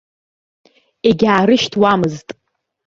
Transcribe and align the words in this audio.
Егьаарышьҭуамызт. 1.09 2.27